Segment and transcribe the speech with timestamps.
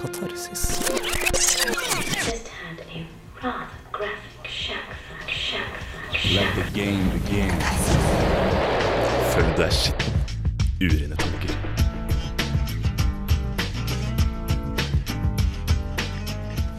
[0.00, 0.80] Katarsis.
[6.34, 7.52] Let the game begin.
[9.34, 10.14] Følg deg skitten.
[10.80, 11.52] Urene tanker.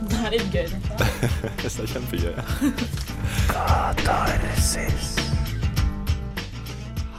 [0.02, 1.06] Det er litt gøy, dette.
[1.62, 2.34] Det er kjempegøy.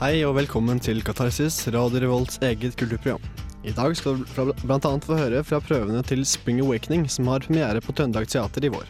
[0.01, 3.23] Hei og velkommen til Katarsis, Radio Revolts eget kulturprogram.
[3.63, 4.25] I dag skal du
[4.67, 4.77] bl.a.
[4.79, 8.89] få høre fra prøvene til Spring Awakening, som har premiere på Trøndelag Teater i vår.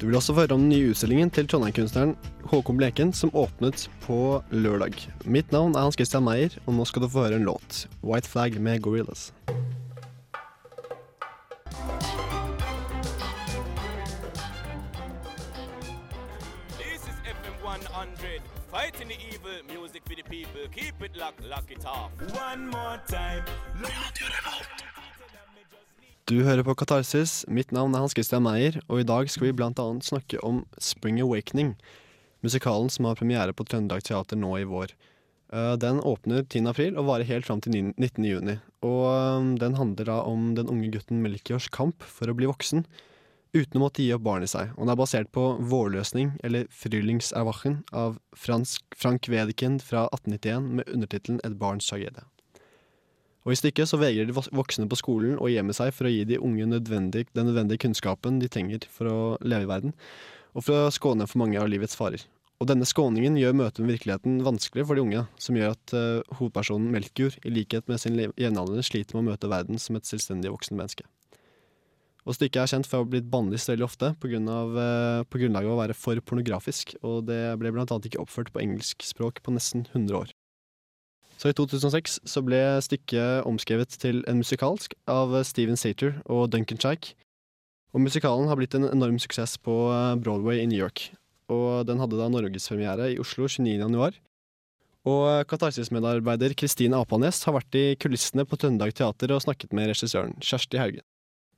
[0.00, 2.14] Du vil også få høre om den nye utstillingen til Trondheim-kunstneren
[2.48, 4.96] Håkon Bleken, som åpnet på lørdag.
[5.28, 7.84] Mitt navn er Hans Christian Meyer, og nå skal du få høre en låt.
[8.00, 9.34] White Flag med Gorillas.
[17.82, 18.42] 100.
[18.70, 20.62] Fighting the evil, music for the people.
[20.70, 22.10] Keep it locked, lock it off.
[22.38, 23.42] One more time.
[26.24, 27.44] Du hører på Katarsis.
[27.48, 30.62] Mitt navn er Hans Christian Meyer, og i dag skal vi blant annet snakke om
[30.80, 31.74] Spring Awakening,
[32.46, 34.94] musikalen som har premiere på Trøndelag Teater nå i vår.
[35.52, 36.68] Eh, Den åpner 10.
[36.70, 38.24] april og varer helt fram til 19.
[38.24, 38.56] juni.
[38.86, 42.86] Og eh, den handler da om den unge gutten Melchiors kamp for å bli voksen,
[43.54, 44.74] uten å måtte gi opp barnet seg.
[44.74, 50.90] Og den er basert på Vårløsning, eller Frühlingserwachen, av Fransk, Frank Wedekind fra 1891 med
[50.90, 52.26] undertittelen Et barns tragedie.
[53.44, 56.22] Og I stykket så vegrer de voksne på skolen å gjemme seg for å gi
[56.28, 59.92] de unge nødvendig, den nødvendige kunnskapen de trenger for å leve i verden,
[60.56, 62.24] og for å skåne for mange av livets farer.
[62.62, 66.36] Og denne skåningen gjør møtet med virkeligheten vanskelig for de unge, som gjør at uh,
[66.38, 70.54] hovedpersonen Melkjord, i likhet med sin jevnaldrende, sliter med å møte verden som et selvstendig
[70.54, 71.04] voksen menneske.
[72.24, 75.24] Og Stykket er kjent for å ha blitt bannlyst veldig ofte på, grunn av, eh,
[75.28, 78.62] på grunnlag av å være for pornografisk, og det ble blant annet ikke oppført på
[78.62, 80.32] engelsk språk på nesten 100 år.
[81.36, 86.80] Så i 2006 så ble stykket omskrevet til en musikalsk av Steven Sater og Duncan
[86.80, 87.12] Chaik.
[87.92, 91.10] Og musikalen har blitt en enorm suksess på eh, Broadway i New York.
[91.52, 93.76] Og den hadde da norgespremiere i Oslo 29.
[93.84, 94.16] januar.
[95.04, 99.92] Og eh, Katarsis-medarbeider Kristine Apanes har vært i kulissene på Trøndelag Teater og snakket med
[99.92, 101.04] regissøren Kjersti Haugen.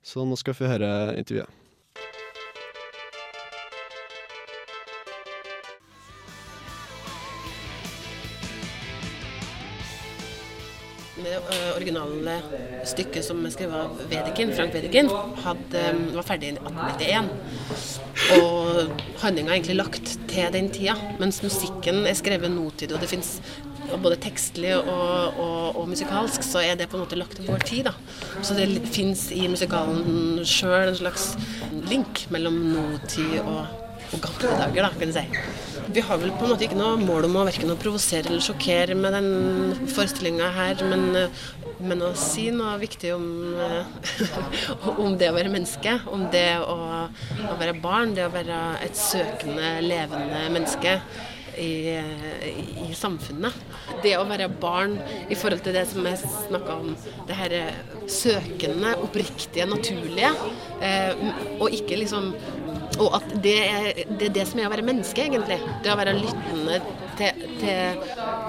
[0.07, 1.51] Så nå skal vi få høre intervjuet.
[11.17, 11.33] Det
[11.73, 12.37] originale
[12.87, 15.11] stykket som er skrevet av Wedekind, Frank Wedekind,
[15.43, 15.83] hadde,
[16.15, 17.27] var ferdig i 1891.
[18.37, 22.95] Og handlinga er egentlig lagt til den tida, mens musikken er skrevet nåtid.
[22.95, 23.41] Og det fins
[23.95, 27.65] både tekstlig og, og, og musikalsk, så er det på en måte lagt til vår
[27.67, 27.87] tid.
[27.87, 27.95] da.
[28.41, 31.31] Så det fins i musikalen sjøl en slags
[31.87, 33.63] link mellom nåtid og,
[34.11, 35.25] og gamle dager, da, kan du si.
[35.93, 38.97] Vi har vel på en måte ikke noe mål om å verken provosere eller sjokkere
[38.97, 41.29] med den forestillinga her, men,
[41.79, 43.25] men å si noe viktig om,
[45.05, 45.95] om det å være menneske.
[46.11, 46.77] Om det å,
[47.07, 50.99] å være barn, det å være et søkende, levende menneske.
[51.57, 51.97] I,
[52.87, 53.55] i samfunnet.
[54.03, 54.97] Det å være barn
[55.29, 56.93] i forhold til det som jeg snakka om,
[57.27, 57.81] det her eh,
[58.11, 60.31] søkende, oppriktige, naturlige,
[60.85, 62.33] eh, og ikke liksom
[62.97, 65.57] og at det er, det er det som er å være menneske, egentlig.
[65.85, 66.79] Det å være lyttende
[67.19, 68.01] til, til,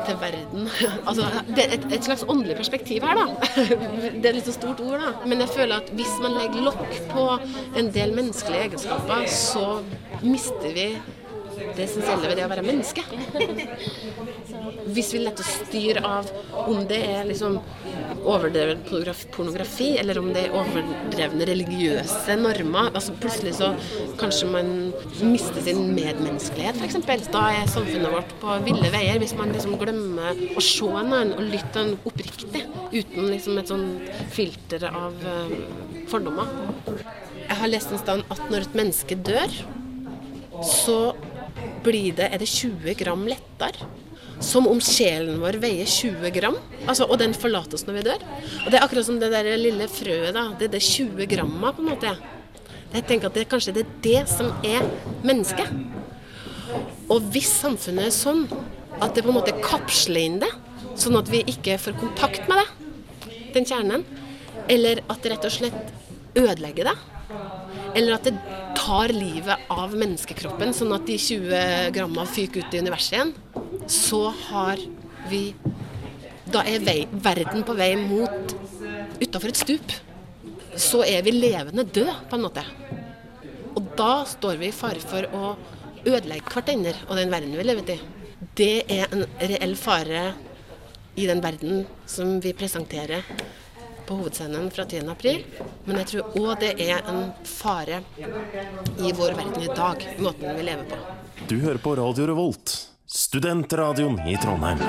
[0.06, 0.70] til verden.
[1.08, 3.26] Altså, det er et, et slags åndelig perspektiv her, da.
[4.20, 5.12] Det er et litt så stort ord, da.
[5.28, 7.26] Men jeg føler at hvis man legger lokk på
[7.78, 9.66] en del menneskelige egenskaper, så
[10.24, 10.90] mister vi
[11.58, 13.04] det essensielle ved det å være menneske.
[14.94, 16.28] Hvis vi lar oss styre av
[16.64, 17.58] om det er liksom
[18.28, 18.82] overdreven
[19.34, 23.72] pornografi, eller om det er overdrevne religiøse normer altså Plutselig så
[24.20, 24.68] kanskje man
[25.26, 27.28] mister sin medmenneskelighet, f.eks.
[27.32, 29.18] Da er samfunnet vårt på ville veier.
[29.20, 33.72] Hvis man liksom glemmer å se en annen og lytte en oppriktig, uten liksom et
[33.72, 33.88] sånn
[34.32, 35.56] filter av eh,
[36.10, 36.48] fordommer.
[37.48, 39.58] Jeg har lest en sted at når et menneske dør,
[40.66, 40.98] så
[41.88, 43.88] blir det, er det 20 gram lettere.
[44.44, 46.56] Som om sjelen vår veier 20 gram,
[46.86, 48.26] altså, og den forlater oss når vi dør.
[48.64, 50.32] Og Det er akkurat som det der lille frøet.
[50.34, 52.16] da, Det er det 20 gramma, på en måte.
[52.94, 54.86] Jeg tenker at det kanskje det er det som er
[55.26, 55.68] mennesket.
[57.10, 58.46] Og hvis samfunnet er sånn
[59.00, 60.50] at det på en måte kapsler inn det,
[60.98, 64.04] sånn at vi ikke får kontakt med det, den kjernen,
[64.68, 66.96] eller at det rett og slett ødelegger det,
[67.94, 68.34] eller at det
[68.78, 73.34] tar livet av menneskekroppen, sånn at de 20 gramma fyker ut i universet igjen,
[73.88, 74.82] så har
[75.30, 75.42] vi
[76.48, 78.54] Da er vei, verden på vei mot
[79.20, 79.90] utafor et stup.
[80.80, 82.62] Så er vi levende død, på en måte.
[83.76, 85.50] Og da står vi i fare for å
[86.08, 87.98] ødelegge hverandre og den verden vi lever i.
[88.56, 90.22] Det er en reell fare
[91.20, 93.26] i den verden som vi presenterer
[94.08, 95.04] på Hovedscenen fra 10.
[95.12, 95.44] april.
[95.84, 98.00] Men jeg tror òg det er en fare
[98.98, 101.00] i vår verden i dag, måten vi lever på.
[101.48, 102.76] Du hører på Radio Revolt,
[103.06, 104.80] studentradioen i Trondheim.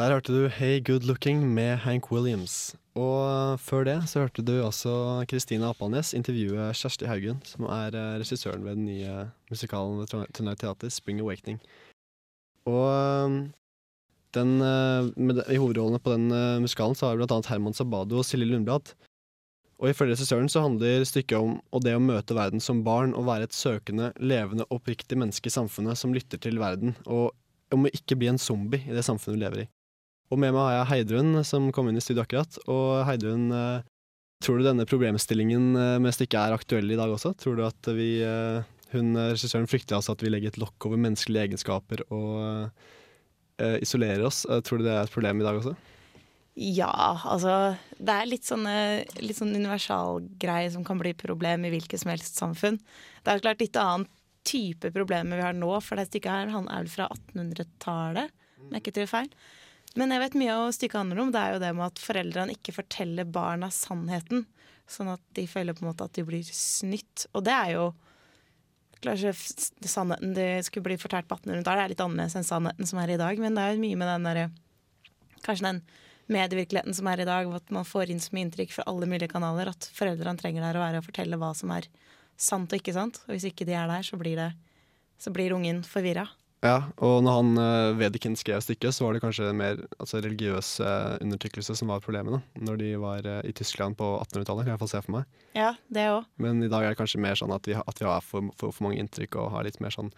[0.00, 2.74] Der hørte du Hey Good Looking med Hank Williams.
[2.96, 4.92] Og før det så hørte du også
[5.28, 10.56] Kristina Appalnes intervjue Kjersti Haugen, som er eh, regissøren ved den nye musikalen ved Trondheim
[10.56, 11.58] Teater, Spring Awakening.
[12.64, 13.34] Og eh,
[14.38, 18.22] den, eh, med, i hovedrollene på den eh, musikalen så har vi annet Herman Sabado
[18.22, 18.94] og Silje Lundblad.
[19.84, 23.28] Og ifølge regissøren så handler stykket om og det å møte verden som barn og
[23.28, 27.36] være et søkende, levende, oppriktig menneske i samfunnet som lytter til verden, og
[27.76, 29.68] om å ikke bli en zombie i det samfunnet vi lever i.
[30.30, 32.58] Og med meg har jeg Heidrun, som kom inn i studio akkurat.
[32.70, 33.86] Og Heidrun, eh,
[34.44, 37.34] tror du denne problemstillingen mest med stykket er aktuell i dag også?
[37.38, 38.62] Tror du at vi eh,
[38.94, 42.70] hun, eh, Regissøren frykter altså at vi legger et lokk over menneskelige egenskaper og
[43.60, 44.44] uh, isolerer oss.
[44.46, 45.74] Eh, Tror du det er et problem i dag også?
[46.60, 46.92] Ja,
[47.30, 52.02] altså Det er litt sånn, eh, litt sånn universalgreie som kan bli problem i hvilket
[52.02, 52.80] som helst samfunn.
[53.24, 54.08] Det er klart litt annen
[54.44, 58.72] type problemer vi har nå, for det stykket her han er vel fra 1800-tallet, om
[58.72, 59.28] jeg ikke tar feil.
[59.98, 61.32] Men jeg vet mye av stykket handler om.
[61.34, 64.44] Det er jo det med at foreldrene ikke forteller barna sannheten.
[64.90, 67.26] Sånn at de føler på en måte at de blir snytt.
[67.34, 67.90] Og det er jo
[69.00, 69.30] Kanskje
[69.88, 73.16] sannheten det skulle bli fortalt på 1800-tallet er litt annerledes enn sannheten som er i
[73.16, 73.38] dag.
[73.40, 74.42] Men det er jo mye med den derre
[75.40, 75.78] Kanskje den
[76.30, 79.32] medievirkeligheten som er i dag, at man får inn så mye inntrykk fra alle mulige
[79.32, 81.88] kanaler at foreldrene trenger der å være og fortelle hva som er
[82.40, 83.22] sant og ikke sant.
[83.24, 84.50] Og hvis ikke de er der, så blir, det,
[85.16, 86.28] så blir ungen forvirra.
[86.60, 90.74] Ja, og når han uh, Wedekind skrev stykket, så var det kanskje mer altså, religiøs
[90.84, 94.74] uh, undertrykkelse som var problemet, da, når de var uh, i Tyskland på 1800-tallet, kan
[94.74, 95.38] jeg få se for meg.
[95.56, 96.28] Ja, det også.
[96.44, 98.76] Men i dag er det kanskje mer sånn at vi, at vi har for, for,
[98.76, 100.12] for mange inntrykk og har litt mer sånn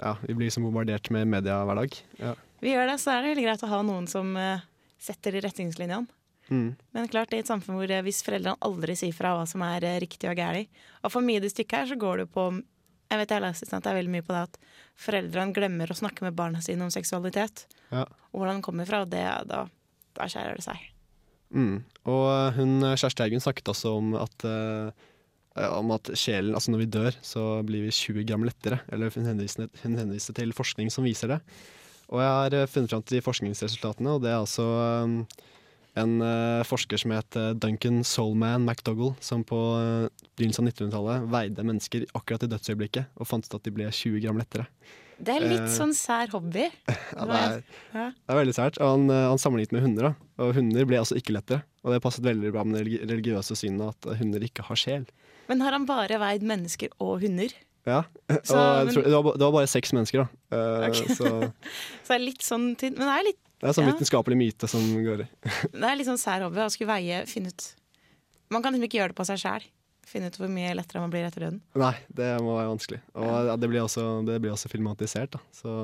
[0.00, 1.98] Ja, vi blir liksom bombardert med media hver dag.
[2.22, 2.36] Ja.
[2.62, 4.62] Vi gjør det, så er det veldig greit å ha noen som uh,
[5.02, 6.06] setter retningslinjene.
[6.50, 6.74] Mm.
[6.90, 9.86] Men klart, i et samfunn hvor eh, hvis foreldrene aldri sier fra hva som er
[9.86, 10.70] eh, riktig og galt,
[11.04, 12.46] Og for mye i det stykket her så går det jo på
[13.10, 14.56] Jeg vet jeg leser at det er veldig mye på det at
[15.00, 17.66] foreldrene glemmer å snakke med barna sine om seksualitet.
[17.90, 18.04] Ja.
[18.30, 19.02] Og hvordan den kommer fra.
[19.02, 19.64] Og det, da,
[20.18, 20.84] da skjærer det seg.
[21.50, 21.80] Mm.
[22.06, 25.06] Og eh, hun eh, Kjersti Haugen snakket også om at eh,
[25.66, 28.78] om at sjelen, altså når vi dør, så blir vi 20 gram lettere.
[28.94, 31.40] Eller hun henviste, hun henviste til forskning som viser det.
[32.10, 35.42] Og jeg har funnet fram til de forskningsresultatene, og det er altså eh,
[36.02, 40.08] en eh, forsker som het eh, Duncan Soulman McDougall, som på eh,
[40.38, 44.20] begynnelsen av 1900-tallet veide mennesker akkurat i dødsøyeblikket, og fant ut at de ble 20
[44.24, 44.66] gram lettere.
[45.20, 46.66] Det er litt sånn sær hobby.
[47.16, 47.56] Ja, det, er,
[47.92, 48.04] Ja.
[48.16, 48.78] det er veldig sært.
[48.80, 50.12] Han, han sammenlignet med hunder, da.
[50.46, 51.60] og hunder ble altså ikke lettere.
[51.84, 55.04] Og det passet veldig bra med det religiøse synet at hunder ikke har sjel.
[55.50, 57.52] Men har han bare veid mennesker og hunder?
[57.88, 58.02] Ja,
[58.44, 60.56] Så, og men- tror, det, var, det var bare seks mennesker, da.
[60.56, 61.14] Uh, okay.
[61.16, 61.28] Så
[62.04, 62.66] Så det er litt sånn.
[62.80, 63.92] Men det er litt, det er sånn Ja.
[63.94, 65.28] vitenskapelig myte som går i.
[65.76, 67.66] det er litt sånn sær hobby å skulle veie, finne ut
[68.50, 69.66] Man kan liksom ikke gjøre det på seg sjæl.
[70.10, 71.60] Finne ut hvor mye lettere man blir etter døden.
[71.78, 72.98] Nei, det må være vanskelig.
[73.14, 75.40] Og ja, det blir også, det blir også filmatisert, da.
[75.54, 75.74] Så,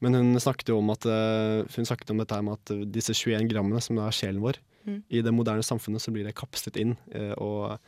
[0.00, 3.44] men hun snakket jo om at eh, Hun snakket om dette med at disse 21
[3.52, 4.96] grammene som er sjelen vår, Mm.
[5.14, 6.96] i det moderne samfunnet så blir det kapslet inn.
[7.14, 7.78] eh, og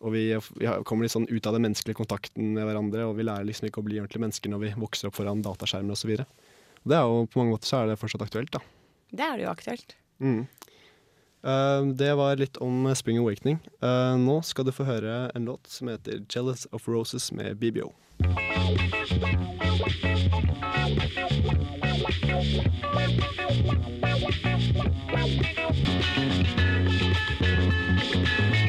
[0.00, 0.22] og vi,
[0.56, 3.66] vi kommer litt sånn ut av den menneskelige kontakten med hverandre, og vi lærer liksom
[3.68, 6.14] ikke å bli ordentlige mennesker når vi vokser opp foran dataskjermer osv.
[6.88, 8.60] Det er jo på mange måter så er det fortsatt aktuelt, da.
[9.12, 9.96] Det er det jo aktuelt.
[10.24, 10.46] Mm.
[11.44, 13.60] Uh, det var litt om Spring Awakening.
[13.84, 17.92] Uh, nå skal du få høre en låt som heter 'Jealous of Roses' med BBO.
[28.28, 28.67] Here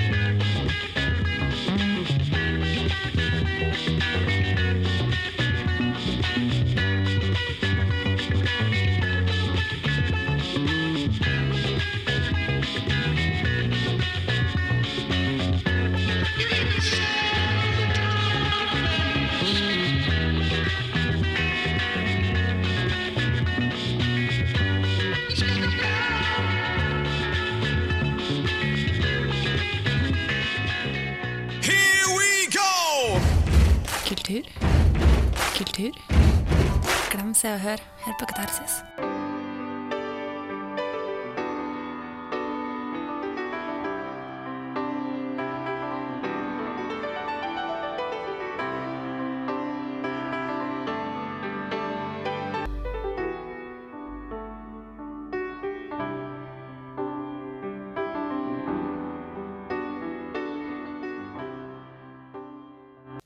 [37.39, 38.81] Se og Hør her på Katarsis.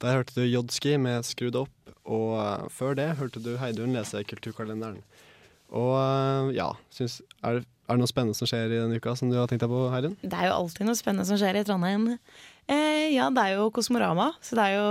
[0.01, 4.23] Der hørte du Jodski med Skrudd opp' og eh, før det hørte du Heidun lese
[4.27, 5.01] Kulturkalenderen.
[5.73, 9.15] Og eh, ja, synes, er, det- er det noe spennende som skjer i denne uka
[9.19, 10.13] som du har tenkt deg på, Heidun?
[10.21, 12.05] Det er jo alltid noe spennende som skjer i Trondheim.
[12.71, 14.87] Eh, ja, det er jo Kosmorama, så det er jo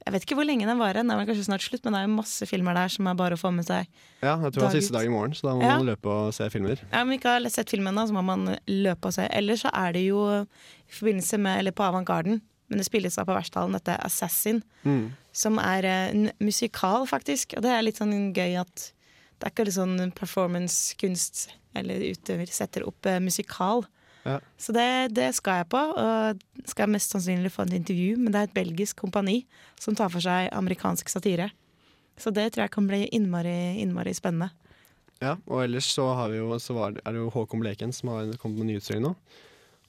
[0.00, 2.06] Jeg vet ikke hvor lenge den varer, den er kanskje snart slutt, men det er
[2.08, 3.84] jo masse filmer der som er bare å få med seg.
[4.24, 5.74] Ja, jeg tror det er siste dag i morgen, så da må Ja.
[5.76, 6.80] man løpe og se filmer.
[6.90, 9.28] Ja, Om vi ikke har sett filmen, da, så må man løpe og se.
[9.30, 13.26] Ellers så er det jo i forbindelse med, eller på Avantgarden, men det spilles da
[13.28, 15.10] på Versdalen, dette Assassin, Mm.
[15.32, 17.56] Som er eh, en musikal, faktisk.
[17.56, 18.90] Og det er litt sånn gøy at
[19.40, 23.86] det er ikke litt sånn performance-kunst eller utøver setter opp eh, musikal.
[24.26, 24.36] Ja.
[24.60, 28.34] Så det, det skal jeg på, og skal jeg mest sannsynlig få et intervju, men
[28.34, 29.40] det er et belgisk kompani
[29.80, 31.48] som tar for seg amerikansk satire.
[32.20, 34.50] Så det tror jeg kan bli innmari, innmari spennende.
[35.20, 38.12] Ja, og ellers så, har vi jo, så var, er det jo Håkon Bleken som
[38.12, 39.14] har kommet med ny utstilling nå.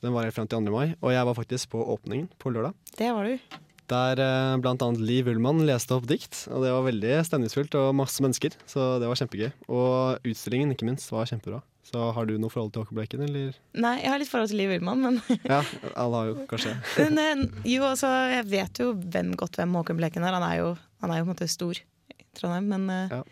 [0.02, 0.72] Den var helt frem til 2.
[0.74, 2.74] mai, og jeg var faktisk på åpningen på lørdag.
[2.98, 3.60] Det var du.
[3.92, 8.24] Der eh, annet Liv Ullmann leste opp dikt, og det var veldig stemningsfullt og masse
[8.24, 8.56] mennesker.
[8.70, 9.50] Så det var kjempegøy.
[9.68, 11.60] Og utstillingen, ikke minst, var kjempebra.
[11.92, 13.56] Så har du noe forhold til Håkon eller?
[13.76, 15.20] Nei, jeg har litt forhold til Liv Ullmann, men,
[15.52, 15.60] Ja,
[16.00, 16.76] alle har jo kanskje.
[17.04, 17.44] men eh,
[17.74, 20.38] jo, altså, jeg vet jo hvem, godt hvem Håkon Bleken er.
[20.40, 20.70] Han er jo,
[21.04, 23.24] han er jo på en måte stor i Trondheim, men eh, Ja.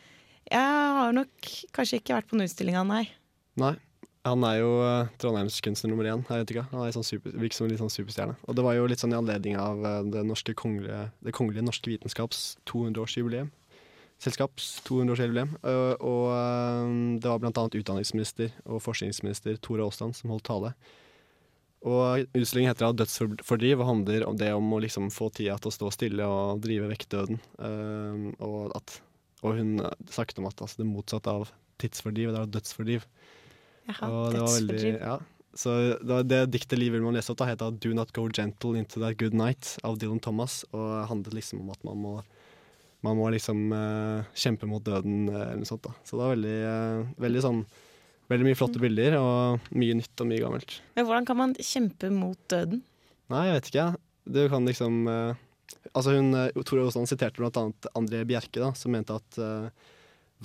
[0.50, 3.06] jeg har nok kanskje ikke vært på noen utstilling av han, nei.
[3.60, 3.76] Nei.
[4.28, 4.72] Han er jo
[5.22, 6.26] trondheimskunstner nummer én.
[6.28, 8.36] Jeg vet ikke, Han er sånn super, virker som en sånn superstjerne.
[8.52, 11.94] Og det var jo litt sånn i anledning av eh, det, kongelige, det kongelige norske
[11.94, 13.54] vitenskaps 200-årsjubileum.
[14.20, 15.54] Selskaps 200-årsjubileum.
[15.64, 20.74] Uh, og uh, det var annet utdanningsminister og forskningsminister Tore Aasland som holdt tale.
[21.88, 25.76] Og Utstillingen heter 'Dødsfordriv' og handler om det om å liksom få tida til å
[25.78, 27.40] stå stille og drive vekk døden.
[28.36, 28.98] Og, at,
[29.40, 29.80] og hun
[30.12, 33.08] snakket om at altså, det motsatte av tidsfordriv, det er dødsfordriv.
[33.90, 35.18] Jaha, Og det var veldig, ja.
[35.58, 35.74] Så
[36.06, 39.18] det, det diktet Liv Ullmann leste opp, da, heter 'Do Not Go Gentle Into That
[39.18, 40.62] Good Night' av Dylan Thomas.
[40.72, 42.14] Og handlet liksom om at man må,
[43.06, 45.84] man må liksom uh, kjempe mot døden, eh, eller noe sånt.
[45.88, 45.96] da.
[46.06, 47.64] Så det var veldig, uh, veldig sånn
[48.30, 50.74] Veldig mye flotte bilder, og mye nytt og mye gammelt.
[50.94, 52.84] Men hvordan kan man kjempe mot døden?
[53.34, 53.86] Nei, jeg vet ikke.
[54.30, 55.40] Du kan liksom uh,
[55.98, 59.40] Altså hun, Tore Aasland siterte annet André Bjerke, da, som mente at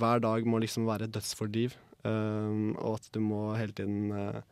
[0.00, 1.76] hver dag må liksom være dødsfordriv.
[2.08, 4.42] Eh, og at du må hele tiden uh,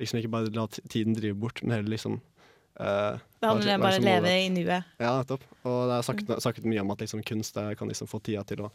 [0.00, 2.16] liksom ikke bare la tiden drive bort, men heller liksom
[2.80, 4.88] uh, Det handler om er bare å leve i nuet.
[5.02, 5.44] Ja, nettopp.
[5.64, 8.44] Og det er sagt, sagt mye om at liksom kunst det kan liksom få tida
[8.48, 8.72] til å,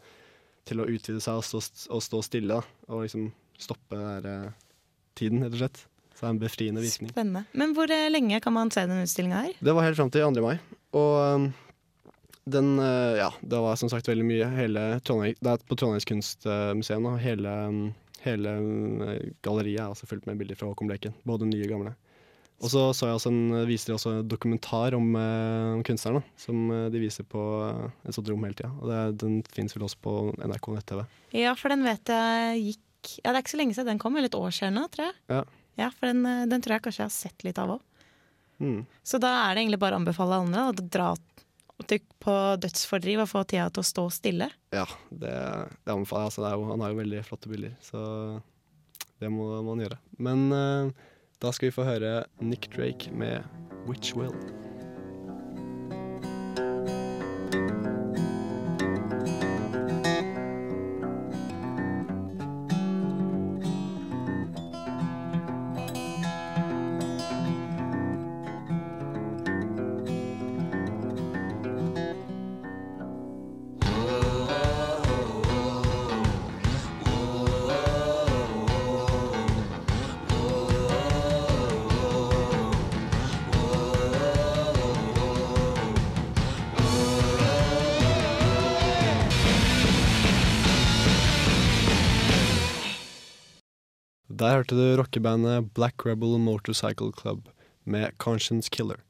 [0.68, 2.60] til å utvide seg og stå, og stå stille.
[2.60, 3.28] Da, og liksom
[3.58, 4.56] stoppe der, eh,
[5.18, 5.84] tiden, rett og slett.
[6.16, 7.12] Så det er en befriende virkning.
[7.12, 7.44] Spennende.
[7.52, 9.60] Men hvor eh, lenge kan man se den utstillinga her?
[9.60, 10.44] Det var helt fram til 2.
[10.44, 10.58] mai.
[10.96, 11.46] Og um,
[12.46, 14.48] den Ja, det var som sagt veldig mye.
[14.54, 17.80] Hele Trondheim, det er på Trondheims kunstmuseum, og hele, um,
[18.26, 19.04] hele um,
[19.44, 21.16] galleriet er altså fullt med bilder fra Håkon Bleken.
[21.28, 21.94] Både nye og gamle.
[22.64, 26.24] Og så så jeg også en, viser de også en dokumentar om, uh, om kunstneren,
[26.40, 27.42] som de viser på
[28.06, 28.72] et sånt rom hele tida.
[28.80, 31.04] Og det, den fins vel også på NRK nett-TV.
[31.36, 32.82] Ja, for den vet jeg gikk
[33.20, 35.10] Ja, det er ikke så lenge siden den kom, eller et år siden nå, tror
[35.10, 35.18] jeg.
[35.30, 35.44] Ja.
[35.76, 37.84] Ja, for den, eh, den tror jeg kanskje jeg har sett litt av òg.
[38.58, 38.86] Mm.
[39.04, 41.10] Så da er det egentlig bare å anbefale andre å dra
[41.84, 44.48] til- på dødsfordriv og få tida til å stå stille.
[44.72, 45.34] Ja, det,
[45.84, 46.32] det anbefaler jeg.
[46.32, 48.00] Altså, det jo, han har jo veldig flotte bilder, så
[49.20, 49.98] det må man gjøre.
[50.18, 50.90] Men uh,
[51.40, 53.44] da skal vi få høre Nick Drake med
[53.86, 54.65] 'Which Will'.
[94.46, 97.48] Der hørte du rockebandet Black Rebel Motorcycle Club
[97.82, 99.02] med 'Conscience Killer'.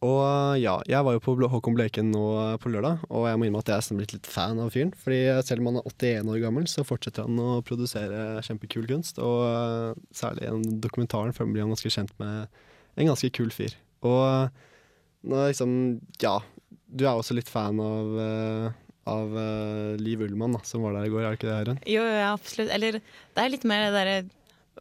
[0.00, 3.36] Og uh, ja, jeg var jo på Håkon Bleken nå uh, på lørdag, og jeg
[3.36, 4.94] må innrømme at jeg er blitt litt fan av fyren.
[4.96, 9.20] Fordi selv om han er 81 år gammel, så fortsetter han å produsere kjempekul kunst.
[9.20, 12.48] Og uh, særlig gjennom dokumentaren for blir han ganske kjent med
[12.96, 13.76] en ganske kul fyr.
[14.00, 14.48] Og
[15.28, 15.76] liksom,
[16.24, 16.38] ja,
[16.88, 18.16] du er også litt fan av,
[19.12, 21.84] av uh, Liv Ullmann, da, som var der i går, er det ikke det, Herren?
[21.84, 22.72] Jo, jo, absolutt.
[22.72, 24.20] Eller det er litt mer det derre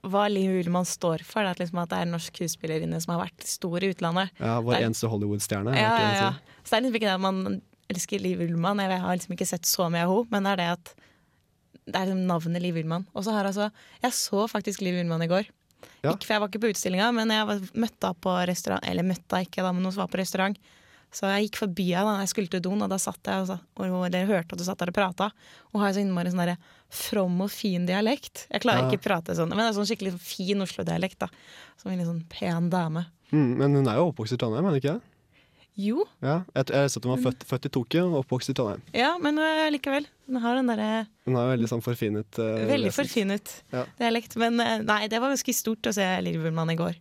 [0.07, 1.43] hva Liv Ullmann står for.
[1.43, 4.31] Det liksom at det er en norsk skuespillerinne som har vært stor i utlandet.
[4.39, 5.75] Ja, vår eneste Hollywood-stjerne.
[5.75, 6.55] er Ja, ja, ja.
[6.63, 8.81] Så det er liksom ikke det at man elsker Liv Ullmann.
[8.83, 10.95] Jeg har liksom ikke sett så mye av henne, men det er det at
[11.89, 13.07] det er liksom navnet Liv Ullmann.
[13.17, 13.71] Og så har altså
[14.03, 15.47] Jeg så faktisk Liv Ullmann i går.
[16.03, 16.13] Ja.
[16.13, 19.07] Ikke, for jeg var ikke på utstillinga, men jeg var, møtte henne på restaurant Eller
[19.07, 20.59] møtte henne ikke, da, men hun var på restaurant.
[21.11, 23.49] Så jeg gikk forbi henne da jeg skulle til doen, og da satt jeg og,
[23.49, 25.31] sa, og dere hørte at du satt der og prata.
[25.73, 28.47] Og har så innmari sånn derre from og fin dialekt.
[28.51, 28.89] Jeg klarer Ja.
[28.89, 31.19] ikke å prate sånn, men det er sånn skikkelig fin Oslo-dialekt.
[31.19, 31.27] da
[31.77, 33.05] Som en litt sånn pen dame.
[33.31, 35.01] Mm, men hun er jo oppvokst i Trondheim, er hun ikke det?
[35.79, 38.81] Jo, Ja, jeg, jeg at hun var født, født i Tokyo og oppvokst i Trondheim.
[38.93, 40.07] ja, men uh, likevel.
[40.27, 43.85] Hun har den derre Hun har jo veldig sånn forfinet uh, veldig forfinet Ja.
[43.97, 44.35] dialekt.
[44.35, 46.95] Men uh, nei, det var ganske stort å se Liverpool-mann i går.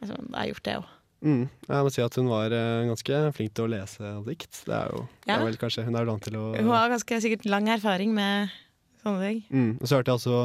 [0.00, 0.86] Altså, jeg har gjort det òg.
[1.22, 4.64] Mm, jeg må si at hun var uh, ganske flink til å lese dikt.
[4.66, 7.20] Det er jo det er vel kanskje Hun er vant til å Hun har ganske
[7.22, 8.50] sikkert lang erfaring med
[9.02, 9.42] sånne ting.
[9.50, 9.72] mm.
[9.80, 10.38] Og så hørte jeg også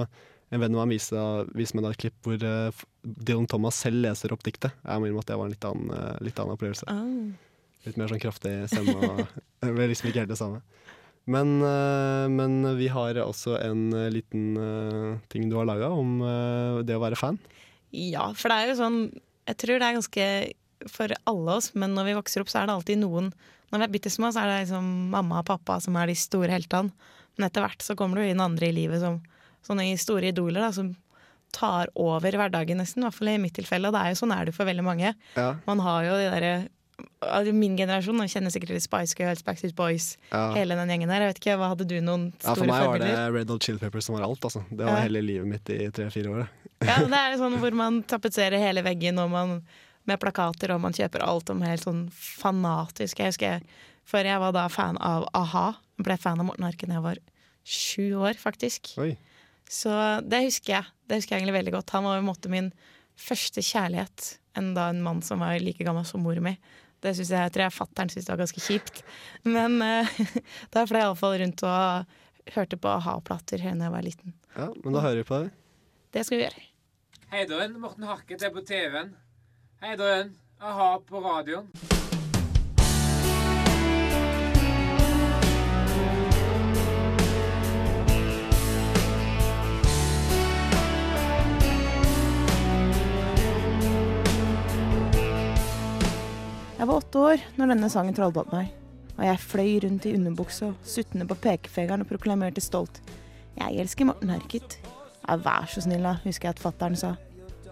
[0.47, 1.23] en venn av meg vise,
[1.57, 4.75] vise meg et klipp hvor uh, Dylan Thomas selv leser opp diktet.
[4.83, 6.87] Jeg må innrømme at det var en litt annen, uh, litt annen opplevelse.
[6.87, 7.65] Oh.
[7.87, 9.25] Litt mer sånn kraftig stemme.
[9.63, 10.61] Det ble liksom ikke helt det samme.
[11.27, 14.55] Men, uh, men vi har også en liten
[15.27, 16.21] ting du har laga om
[16.87, 17.41] det å være fan.
[17.91, 18.97] Ja, for det er jo sånn
[19.47, 20.25] Jeg tror det er ganske
[20.91, 23.31] for alle oss, men når vi vokser opp, så er det alltid noen
[23.71, 26.15] Når vi er bitte små, så er det liksom mamma og pappa som er de
[26.15, 26.93] store heltene.
[27.37, 29.19] Men etter hvert så kommer det jo inn andre i livet som
[29.67, 30.93] sånne store idoler da, som
[31.55, 33.03] tar over hverdagen nesten.
[33.03, 34.83] I hvert fall i mitt tilfelle, og det er jo sånn er det for veldig
[34.85, 35.13] mange.
[35.37, 36.55] Ja, Man har jo de derre
[37.53, 40.47] Min generasjon kjenner sikkert til Spice Girls, Backstreet Boys, ja.
[40.55, 41.21] hele den gjengen der.
[41.21, 43.11] Jeg vet ikke, hva Hadde du noen ja, For store meg var det?
[43.35, 44.41] Red Old Chili Peppers som var alt.
[44.49, 44.63] Altså.
[44.71, 45.03] Det var Ja.
[45.05, 46.47] hele livet mitt i tre-fire år.
[46.81, 49.53] Ja, det er sånn hvor man tapetserer hele veggen og man,
[50.09, 53.21] med plakater, og man kjøper alt om helt sånn fanatisk.
[53.21, 53.63] Jeg husker jeg,
[54.07, 55.67] før jeg var da fan av a-ha,
[55.99, 57.23] ble fan av Morten Harket da jeg var
[57.67, 58.93] sju år, faktisk.
[59.03, 59.13] Oi.
[59.67, 59.91] Så
[60.23, 60.91] det husker jeg.
[61.07, 61.95] Det husker jeg egentlig veldig godt.
[61.95, 62.69] Han var på en måte min
[63.19, 64.27] første kjærlighet.
[64.57, 66.55] Enn da en mann som var like gammel som mor mi.
[67.03, 69.03] Det synes jeg, jeg tror jeg fatter'n syntes det var ganske kjipt.
[69.45, 70.15] Men uh,
[70.73, 72.15] da fløy jeg iallfall rundt og
[72.55, 74.33] hørte på a-ha-plater da jeg var liten.
[74.55, 75.53] Ja, men da hører vi på det.
[76.15, 76.65] Det skal vi gjøre.
[77.33, 79.13] Hei Døren, Morten Harket er på TV-en.
[79.83, 80.33] Hei Døren,
[80.63, 81.96] a-ha på radioen.
[96.77, 98.67] Jeg var åtte år når denne sangen trollbandt meg,
[99.17, 102.99] og jeg fløy rundt i underbuksa, suttende på pekefingeren og proklamerte stolt.
[103.57, 104.75] Jeg elsker Morten Harket.
[105.23, 107.15] Ja, vær så snill, da, husker jeg at fattern sa.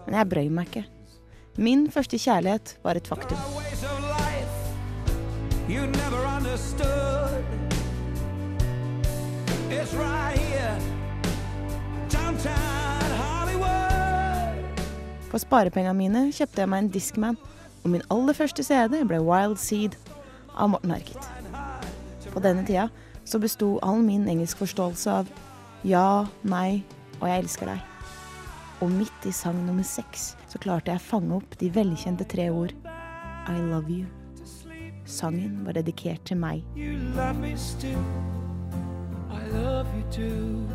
[0.08, 0.82] Men jeg brøy meg ikke.
[1.62, 3.38] Min første kjærlighet var et faktum.
[9.70, 10.78] It's right here,
[12.10, 14.80] downtown Hollywood.
[15.30, 17.38] For sparepengene mine kjøpte jeg meg en Discman,
[17.86, 19.94] og min aller første CD ble Wild Seed
[20.58, 21.28] av Morten Harket.
[22.34, 22.88] På denne tida
[23.26, 25.30] så besto all min engelskforståelse av
[25.86, 26.82] ja, nei
[27.20, 27.84] og jeg elsker deg.
[28.82, 32.50] Og midt i sang nummer seks så klarte jeg å fange opp de velkjente tre
[32.50, 32.74] ord
[33.46, 34.10] I love you.
[35.06, 36.66] Sangen var dedikert til meg.
[36.74, 38.02] You love me still.
[39.30, 40.66] I love you too.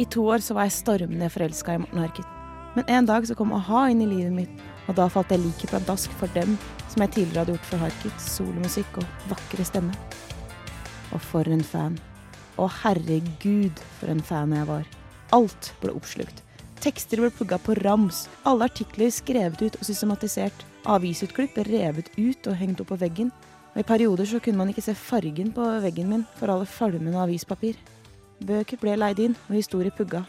[0.00, 2.38] I to år så var jeg stormende forelska i Morten Harket.
[2.74, 5.68] Men en dag så kom a-ha inn i livet mitt, og da falt jeg like
[5.68, 6.56] pladask for dem
[6.92, 9.92] som jeg tidligere hadde gjort for Harkets solomusikk og vakre stemme.
[11.12, 11.98] Og for en fan.
[12.60, 14.88] Å herregud, for en fan jeg var.
[15.36, 16.42] Alt ble oppslukt.
[16.82, 20.64] Tekster ble plugga på rams, alle artikler skrevet ut og systematisert.
[20.90, 23.30] Avisutklipp revet ut og hengt opp på veggen.
[23.72, 27.22] Og i perioder så kunne man ikke se fargen på veggen min for alle falmende
[27.22, 27.78] avispapir.
[28.42, 30.24] Bøker ble leid inn, og historie pugga.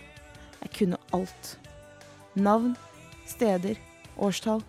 [0.61, 1.57] Jeg kunne alt.
[2.33, 2.75] Navn,
[3.29, 3.77] steder,
[4.17, 4.63] årstall.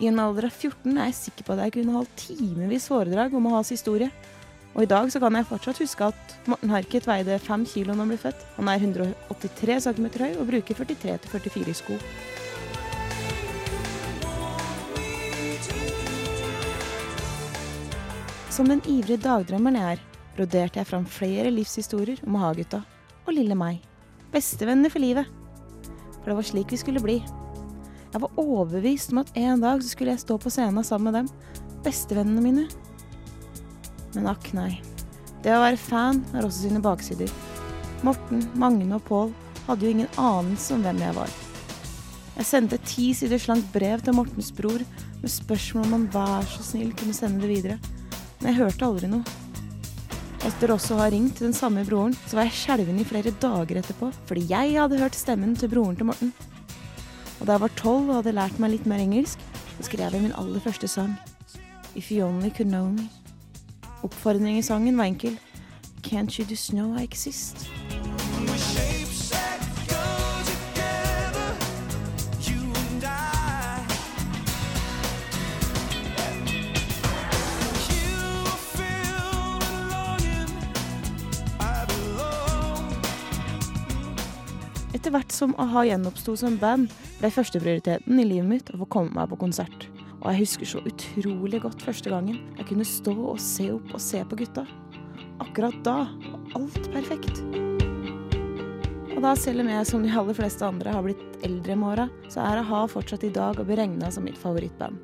[0.00, 3.32] I en alder av 14 er jeg sikker på at jeg kunne holdt timevis foredrag
[3.36, 4.10] om a-has historie.
[4.76, 8.02] Og i dag så kan jeg fortsatt huske at Morten Harket veide 5 kilo når
[8.04, 8.42] han ble født.
[8.58, 11.96] Han er 183 cm høy og bruker 43-44 sko.
[18.52, 20.04] Som den ivrige dagdrømmeren jeg er,
[20.36, 22.84] broderte jeg fram flere livshistorier om a-ha-gutta
[23.24, 23.80] og lille meg.
[24.32, 25.35] Bestevenner for livet.
[26.26, 27.20] For det var slik vi skulle bli.
[28.10, 31.14] Jeg var overbevist om at en dag så skulle jeg stå på scenen sammen med
[31.20, 31.28] dem.
[31.84, 32.64] Bestevennene mine.
[34.16, 34.80] Men akk nei.
[35.44, 37.30] Det å være fan har også sine baksider.
[38.02, 39.30] Morten, Magne og Pål
[39.68, 41.38] hadde jo ingen anelse om hvem jeg var.
[42.40, 44.82] Jeg sendte ti siders langt brev til Mortens bror
[45.22, 47.78] med spørsmål om han vær så snill kunne sende det videre.
[48.40, 49.38] Men jeg hørte aldri noe.
[50.46, 53.32] Etter også å ha ringt til den samme broren, så var jeg skjelven i flere
[53.42, 56.30] dager etterpå, fordi jeg hadde hørt stemmen til broren til Morten.
[57.40, 59.42] Og da jeg var tolv og hadde lært meg litt mer engelsk,
[59.74, 61.16] så skrev jeg min aller første sang.
[61.98, 63.08] If you only could know me.
[64.06, 65.34] Oppfordringen i sangen var enkel.
[66.06, 67.66] Can't you just know I exist?
[85.06, 86.88] Etter hvert som a-ha gjenoppsto som band,
[87.20, 89.84] ble førsteprioriteten i livet mitt å få komme meg på konsert.
[90.16, 94.02] Og jeg husker så utrolig godt første gangen jeg kunne stå og se opp og
[94.02, 94.64] se på gutta.
[95.44, 97.38] Akkurat da var alt perfekt.
[99.14, 102.10] Og da, selv om jeg som de aller fleste andre har blitt eldre med åra,
[102.26, 104.98] så er a-ha fortsatt i dag å beregne som mitt favorittband.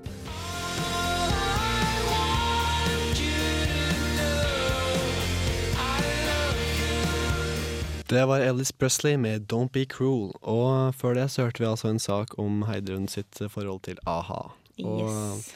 [8.12, 10.33] Det var Ellis Presley med 'Don't Be Cruel'.
[10.42, 14.53] Og før det så hørte vi altså en sak om Heidrun sitt forhold til a-ha.
[14.85, 15.53] Og Yes.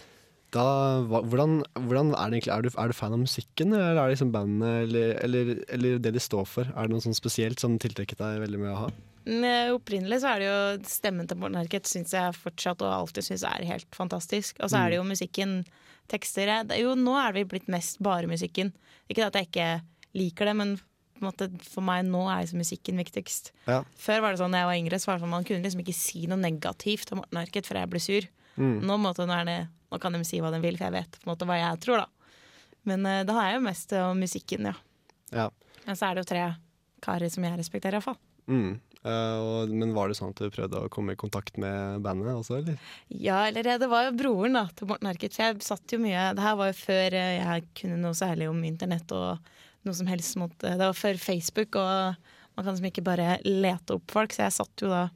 [0.52, 2.54] da, hvordan, hvordan er det egentlig?
[2.56, 5.98] Er du, er du fan av musikken, eller er det liksom bandet, eller, eller, eller
[5.98, 6.62] det de står for?
[6.64, 8.88] Er det noe sånn spesielt som tiltrekket deg veldig med a-ha?
[9.26, 13.24] Men Opprinnelig så er det jo stemmen til Morten Harket syns jeg fortsatt og alltid
[13.26, 14.56] syns er helt fantastisk.
[14.62, 15.64] Og så er det jo musikken,
[16.08, 18.72] tekster jeg- er Jo, nå er det blitt mest bare musikken.
[19.10, 19.82] Ikke at jeg ikke
[20.14, 20.80] liker det, men
[21.24, 23.52] måte, for meg nå er liksom musikken viktigst.
[23.68, 23.80] Ja.
[24.00, 25.82] Før var det sånn, da jeg var yngre, så var det sånn man kunne liksom
[25.84, 28.28] ikke si noe negativt om Morten Harket før jeg ble sur.
[28.56, 28.76] Mm.
[28.88, 29.56] Nå, måte, nå, det,
[29.92, 31.82] nå kan de si hva de vil, for jeg vet på en måte hva jeg
[31.84, 32.36] tror, da.
[32.86, 34.76] Men uh, da har jeg jo mest eh, om musikken, ja.
[35.34, 35.48] Ja.
[35.86, 36.44] Men så er det jo tre
[37.04, 38.18] karer som jeg respekterer, iallfall.
[38.46, 38.76] Mm.
[39.06, 42.32] Uh, og, men var det sånn at du prøvde å komme i kontakt med bandet
[42.34, 42.78] også, eller?
[43.06, 45.38] Ja, eller det var jo broren da, til Morten Harket.
[45.38, 48.64] Jeg satt jo mye Det her var jo før eh, jeg kunne noe særlig om
[48.66, 49.52] internett og
[49.86, 52.16] noe som helst mot Det var før Facebook, og
[52.56, 54.34] man kan liksom ikke bare lete opp folk.
[54.34, 55.06] Så jeg satt jo da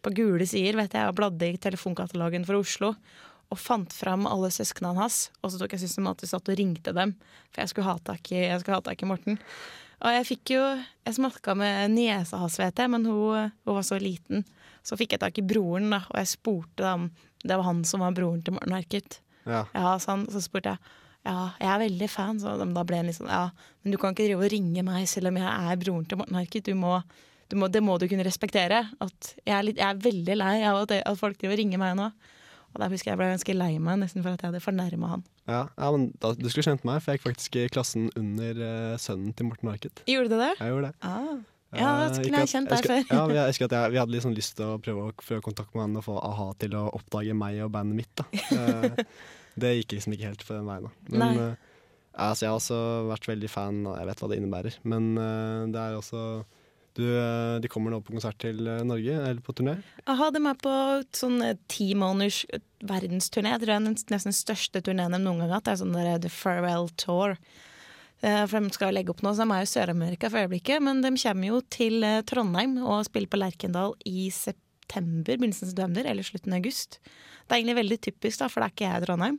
[0.00, 2.94] på gule sider vet jeg, og bladde i telefonkatalogen for Oslo.
[3.50, 7.16] Og fant fram alle søsknene hans, og så tok jeg systematisk satt og ringte dem.
[7.50, 9.40] For jeg skulle ha tak i, ha tak i Morten.
[10.00, 10.62] Og jeg fikk jo
[11.04, 14.44] Jeg snakka med niesa hans, vet jeg, men hun, hun var så liten.
[14.86, 17.10] Så fikk jeg tak i broren, da, og jeg spurte om
[17.42, 19.20] det var han som var broren til Morten Harket.
[19.48, 19.64] Ja.
[19.72, 23.10] Ja, så, han, så spurte jeg ja, jeg er veldig fan, så da ble han
[23.10, 23.50] litt sånn ja,
[23.82, 26.38] men du kan ikke drive og ringe meg selv om jeg er broren til Morten
[26.38, 26.68] Harket.
[26.68, 26.96] Du må,
[27.52, 28.82] du må, det må du kunne respektere.
[29.04, 31.82] At jeg, er litt, jeg er veldig lei av at, at folk driver og ringer
[31.82, 32.08] meg nå.
[32.70, 35.14] Og der husker jeg jeg ble ganske lei meg nesten for at jeg hadde fornærma
[35.16, 35.24] han.
[35.50, 38.60] Ja, ja men da, Du skulle kjent meg, for jeg gikk faktisk i klassen under
[38.62, 40.04] uh, sønnen til Morten Harket.
[40.08, 40.52] Gjorde du det?
[40.60, 40.94] Jeg gjorde det.
[41.02, 41.32] Ah.
[41.70, 43.02] Ja, da kunne skulle jeg kjent deg før.
[43.10, 45.74] Ja, jeg husker at jeg, Vi hadde liksom lyst til å prøve å få kontakt
[45.74, 48.14] med han og få a-ha til å oppdage meg og bandet mitt.
[48.18, 49.04] da.
[49.58, 50.86] Det gikk liksom ikke helt for den veien.
[50.86, 51.16] da.
[51.16, 51.68] Men eh,
[52.14, 54.80] altså, jeg har også vært veldig fan, og jeg vet hva det innebærer.
[54.92, 56.24] Men uh, det er også
[56.98, 59.76] du, eh, De kommer nå på konsert til Norge, eller på turné.
[60.10, 60.72] Aha, de er på
[61.16, 61.38] sånn
[61.70, 62.42] ti måneders
[62.82, 63.54] verdensturné.
[63.54, 65.68] Jeg tror det er den nesten største turneen de noen gang har hatt.
[65.68, 67.38] Det er sånn der, The Farewell Tour.
[68.20, 70.82] For de skal legge opp nå, så de er jo Sør-Amerika for øyeblikket.
[70.84, 76.08] Men de kommer jo til Trondheim og spiller på Lerkendal i september, begynnelsen av september
[76.10, 76.98] eller slutten av august.
[77.00, 79.38] Det er egentlig veldig typisk, da, for det er ikke jeg i Trondheim.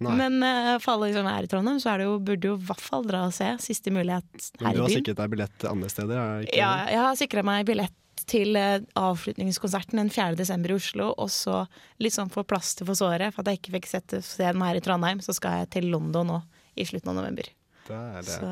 [0.00, 0.14] Nei.
[0.16, 2.66] Men uh, for alle som er i Trondheim, så er det jo, burde jo i
[2.70, 3.50] hvert fall dra og se.
[3.60, 6.20] Siste mulighet her Men her du har sikret deg billett andre steder?
[6.20, 7.96] Er Ja, jeg har sikra meg billett
[8.30, 10.38] til eh, avslutningskonserten den 4.
[10.40, 11.10] desember i Oslo.
[11.20, 11.62] Og så
[12.00, 14.80] litt sånn for plaster for såret, for at jeg ikke fikk sett se den her
[14.80, 16.40] i Trondheim, så skal jeg til London nå
[16.80, 17.52] i slutten av november.
[17.90, 18.38] Det er det.
[18.40, 18.50] Så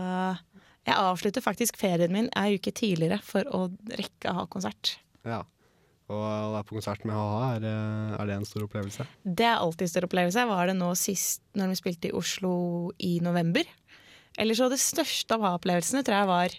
[0.89, 4.99] jeg avslutter faktisk ferien min ei uke tidligere for å rekke å ha konsert.
[5.25, 5.43] Ja.
[6.09, 9.05] Og å være på konsert med ha-ha, er, eh, er det en stor opplevelse?
[9.25, 10.47] Det er alltid en stor opplevelse.
[10.49, 12.53] Var det nå sist når vi spilte i Oslo
[13.05, 13.69] i november.
[14.39, 16.57] Eller så det største av ha-opplevelsene tror jeg var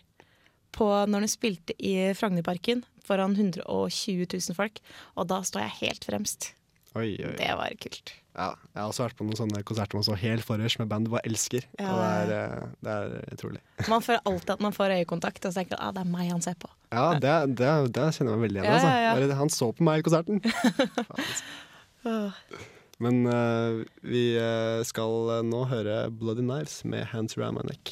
[0.75, 4.81] på når de spilte i Frognerparken foran 120 000 folk.
[5.17, 6.51] Og da står jeg helt fremst.
[6.93, 7.35] Oi, oi.
[7.39, 8.13] Det var kult.
[8.39, 11.07] Ja, jeg har også vært på noen sånne konserter man så helt forrest med band
[11.09, 11.63] du bare elsker.
[11.75, 11.89] Ja.
[11.91, 13.03] Og det er, eh, det er
[13.35, 13.59] utrolig.
[13.91, 16.25] Man føler alltid at man får øyekontakt og så tenker man ah, det er meg
[16.31, 16.67] han ser på.
[16.95, 18.67] Ja, det, det, det kjenner jeg meg veldig igjen i.
[18.69, 18.91] Ja, Altså.
[18.95, 19.11] ja, ja.
[19.19, 20.35] Bare, Han så på meg i konserten.
[23.03, 27.83] Men uh, vi eh, skal nå høre Bloody Knives med Hands Around My Neck.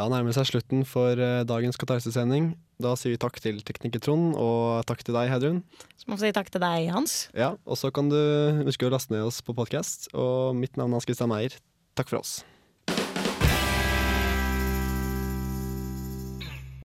[0.00, 2.54] Da nærmer det seg slutten for eh, dagens Katarsis-sending.
[2.80, 5.58] Da sier vi takk til tekniker Trond, og takk til deg, Heidrun.
[6.00, 7.26] Så må vi si takk til deg, Hans.
[7.36, 8.16] Ja, og så kan du
[8.64, 10.08] huske å laste ned oss på podkast.
[10.16, 11.58] Og mitt navn er Hans Christian Meyer.
[12.00, 12.38] Takk for oss.